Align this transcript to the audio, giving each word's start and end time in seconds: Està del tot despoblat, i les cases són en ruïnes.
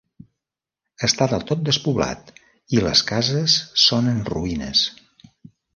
Està 1.07 1.27
del 1.33 1.45
tot 1.51 1.61
despoblat, 1.67 2.33
i 2.77 2.83
les 2.87 3.05
cases 3.13 3.61
són 3.87 4.13
en 4.15 4.23
ruïnes. 4.35 4.87